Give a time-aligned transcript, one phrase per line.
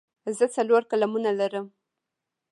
[0.37, 1.67] زه څلور قلمونه لرم.